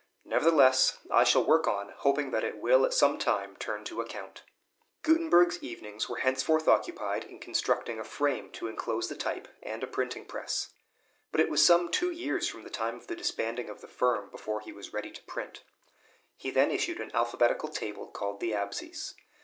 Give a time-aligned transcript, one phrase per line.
[0.25, 4.41] Nevertheless, I shall work on, hoping that it will at some time turn to account."
[5.03, 9.87] Gutenberg's evenings were henceforth occupied in constructing a frame to inclose the type, and a
[9.87, 10.73] printing press;
[11.31, 14.31] but it was some two years from the time of the disbanding of the firm
[14.31, 15.61] before he was ready to print.
[16.35, 19.13] He then issued an alphabetical table, called the "Absies."